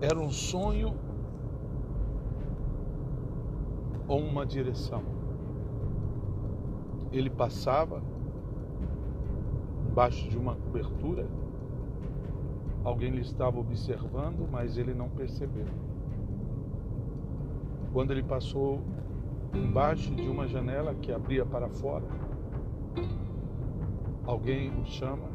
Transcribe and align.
Era 0.00 0.18
um 0.20 0.30
sonho 0.30 0.94
ou 4.06 4.20
uma 4.20 4.44
direção? 4.44 5.02
Ele 7.10 7.30
passava 7.30 8.02
embaixo 9.88 10.28
de 10.28 10.36
uma 10.36 10.54
cobertura, 10.54 11.26
alguém 12.84 13.10
lhe 13.10 13.22
estava 13.22 13.58
observando, 13.58 14.46
mas 14.50 14.76
ele 14.76 14.92
não 14.92 15.08
percebeu. 15.08 15.64
Quando 17.94 18.10
ele 18.10 18.22
passou 18.22 18.82
embaixo 19.54 20.14
de 20.14 20.28
uma 20.28 20.46
janela 20.46 20.94
que 20.94 21.10
abria 21.10 21.46
para 21.46 21.70
fora, 21.70 22.04
alguém 24.26 24.70
o 24.78 24.84
chama 24.84 25.30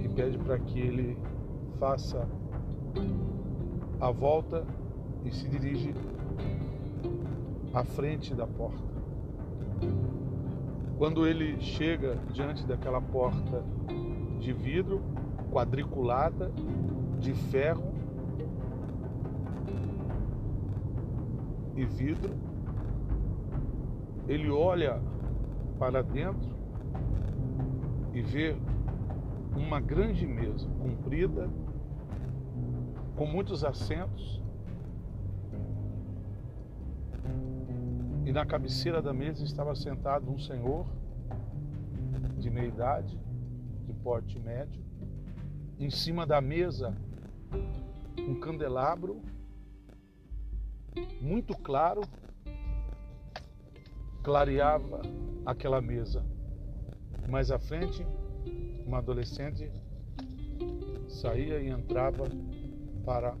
e 0.00 0.08
pede 0.10 0.38
para 0.38 0.60
que 0.60 0.78
ele 0.78 1.18
faça 1.80 2.28
a 4.00 4.10
volta 4.10 4.64
e 5.24 5.30
se 5.30 5.48
dirige 5.48 5.94
à 7.72 7.84
frente 7.84 8.34
da 8.34 8.46
porta. 8.46 8.90
Quando 10.98 11.26
ele 11.26 11.60
chega 11.60 12.16
diante 12.32 12.66
daquela 12.66 13.00
porta 13.00 13.64
de 14.38 14.52
vidro, 14.52 15.00
quadriculada, 15.50 16.50
de 17.18 17.34
ferro 17.34 17.92
e 21.76 21.84
vidro, 21.84 22.34
ele 24.28 24.50
olha 24.50 25.00
para 25.78 26.02
dentro 26.02 26.50
e 28.12 28.20
vê 28.20 28.56
uma 29.56 29.80
grande 29.80 30.26
mesa 30.26 30.68
comprida, 30.78 31.48
com 33.20 33.26
muitos 33.26 33.62
assentos, 33.64 34.40
e 38.24 38.32
na 38.32 38.46
cabeceira 38.46 39.02
da 39.02 39.12
mesa 39.12 39.44
estava 39.44 39.74
sentado 39.74 40.30
um 40.30 40.38
senhor 40.38 40.86
de 42.38 42.48
meia 42.48 42.68
idade, 42.68 43.20
de 43.84 43.92
porte 43.92 44.38
médio, 44.38 44.82
em 45.78 45.90
cima 45.90 46.26
da 46.26 46.40
mesa 46.40 46.96
um 48.26 48.40
candelabro 48.40 49.20
muito 51.20 51.54
claro 51.58 52.00
clareava 54.22 55.02
aquela 55.44 55.82
mesa. 55.82 56.24
Mais 57.28 57.50
à 57.50 57.58
frente, 57.58 58.02
uma 58.86 58.96
adolescente 58.96 59.70
saía 61.06 61.60
e 61.60 61.68
entrava 61.68 62.26
para 63.10 63.34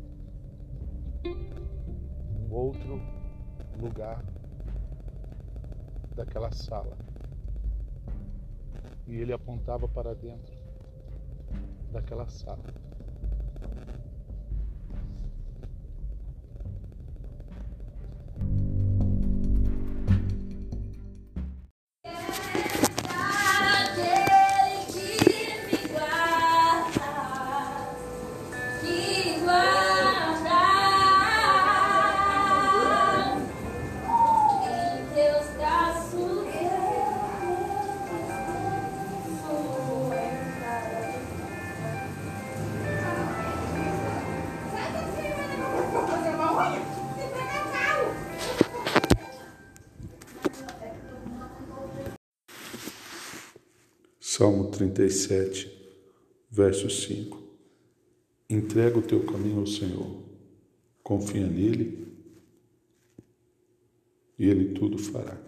um 2.34 2.52
outro 2.52 3.00
lugar 3.78 4.20
daquela 6.16 6.50
sala. 6.50 6.98
E 9.06 9.14
ele 9.14 9.32
apontava 9.32 9.86
para 9.86 10.12
dentro 10.12 10.52
daquela 11.92 12.28
sala. 12.28 12.64
Salmo 54.40 54.70
37, 54.70 55.70
verso 56.50 56.88
5. 56.88 57.38
Entrega 58.48 58.98
o 58.98 59.02
teu 59.02 59.22
caminho 59.26 59.60
ao 59.60 59.66
Senhor, 59.66 60.22
confia 61.02 61.46
nele 61.46 62.10
e 64.38 64.48
ele 64.48 64.72
tudo 64.72 64.96
fará. 64.96 65.38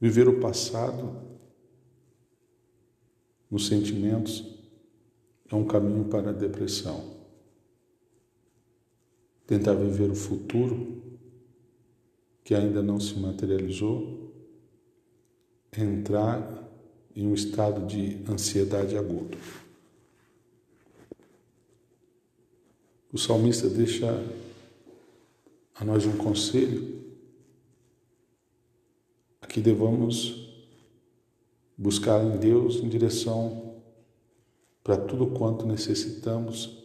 Viver 0.00 0.26
o 0.28 0.40
passado 0.40 1.14
nos 3.50 3.66
sentimentos 3.66 4.58
é 5.46 5.54
um 5.54 5.66
caminho 5.66 6.06
para 6.06 6.30
a 6.30 6.32
depressão. 6.32 7.18
Tentar 9.46 9.74
viver 9.74 10.10
o 10.10 10.14
futuro 10.14 11.02
que 12.42 12.54
ainda 12.54 12.80
não 12.80 12.98
se 12.98 13.14
materializou 13.18 14.27
entrar 15.76 16.68
em 17.14 17.26
um 17.26 17.34
estado 17.34 17.86
de 17.86 18.22
ansiedade 18.30 18.96
agudo. 18.96 19.36
O 23.12 23.18
salmista 23.18 23.68
deixa 23.68 24.06
a 25.74 25.84
nós 25.84 26.04
um 26.06 26.16
conselho 26.16 27.02
a 29.40 29.46
que 29.46 29.60
devamos 29.60 30.48
buscar 31.76 32.22
em 32.24 32.36
Deus 32.38 32.76
em 32.76 32.88
direção 32.88 33.80
para 34.82 34.96
tudo 34.96 35.28
quanto 35.28 35.66
necessitamos 35.66 36.78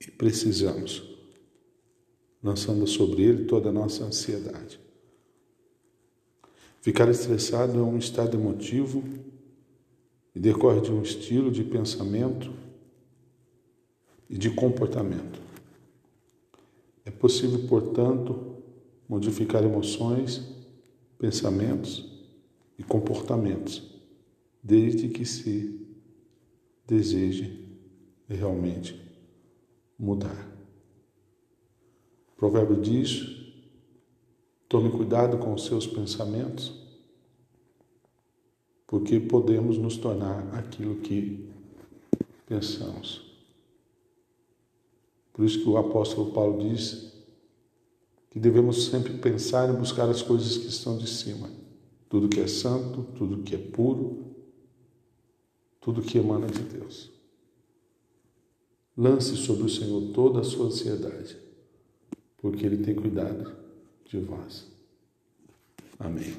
e 0.00 0.10
precisamos, 0.10 1.02
lançando 2.42 2.86
sobre 2.86 3.22
Ele 3.22 3.44
toda 3.44 3.68
a 3.68 3.72
nossa 3.72 4.04
ansiedade. 4.04 4.80
Ficar 6.82 7.08
estressado 7.08 7.78
é 7.78 7.82
um 7.82 7.96
estado 7.96 8.36
emotivo 8.36 9.04
e 10.34 10.40
decorre 10.40 10.80
de 10.80 10.90
um 10.90 11.00
estilo 11.00 11.48
de 11.48 11.62
pensamento 11.62 12.52
e 14.28 14.36
de 14.36 14.50
comportamento. 14.50 15.40
É 17.04 17.10
possível, 17.12 17.68
portanto, 17.68 18.56
modificar 19.08 19.62
emoções, 19.62 20.42
pensamentos 21.20 22.20
e 22.76 22.82
comportamentos, 22.82 23.88
desde 24.60 25.08
que 25.08 25.24
se 25.24 25.86
deseje 26.84 27.64
realmente 28.28 29.00
mudar. 29.96 30.50
O 32.32 32.36
provérbio 32.36 32.80
diz 32.80 33.41
Tome 34.72 34.88
cuidado 34.88 35.36
com 35.36 35.52
os 35.52 35.66
seus 35.66 35.86
pensamentos, 35.86 36.72
porque 38.86 39.20
podemos 39.20 39.76
nos 39.76 39.98
tornar 39.98 40.48
aquilo 40.54 40.94
que 40.96 41.46
pensamos. 42.46 43.20
Por 45.30 45.44
isso 45.44 45.60
que 45.60 45.68
o 45.68 45.76
apóstolo 45.76 46.32
Paulo 46.32 46.66
diz 46.66 47.12
que 48.30 48.40
devemos 48.40 48.86
sempre 48.86 49.18
pensar 49.18 49.68
e 49.68 49.76
buscar 49.76 50.08
as 50.08 50.22
coisas 50.22 50.56
que 50.56 50.68
estão 50.68 50.96
de 50.96 51.06
cima. 51.06 51.50
Tudo 52.08 52.30
que 52.30 52.40
é 52.40 52.46
santo, 52.46 53.02
tudo 53.14 53.42
que 53.42 53.54
é 53.54 53.58
puro, 53.58 54.24
tudo 55.82 56.00
que 56.00 56.16
emana 56.16 56.46
de 56.46 56.62
Deus. 56.62 57.10
Lance 58.96 59.36
sobre 59.36 59.64
o 59.64 59.68
Senhor 59.68 60.14
toda 60.14 60.40
a 60.40 60.44
sua 60.44 60.68
ansiedade, 60.68 61.36
porque 62.38 62.64
Ele 62.64 62.82
tem 62.82 62.94
cuidado 62.94 63.60
de 64.12 64.18
vós. 64.18 64.66
Amém. 65.98 66.36